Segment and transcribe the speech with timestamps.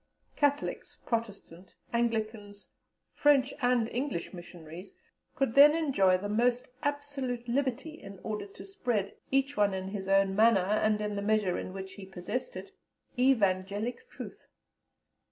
[0.35, 2.69] Catholics, Protestants, Anglicans,
[3.13, 4.95] French and English Missionaries,
[5.35, 10.07] could then enjoy the most absolute liberty in order to spread, each one in his
[10.07, 12.71] own manner, and in the measure in which he possessed it,
[13.19, 14.47] evangelic truth.